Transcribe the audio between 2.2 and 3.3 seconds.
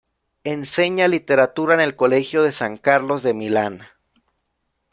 de San Carlos